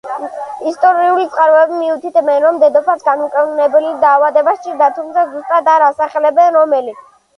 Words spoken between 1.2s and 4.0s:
წყაროები მიუთითებენ, რომ დედოფალს განუკურნებელი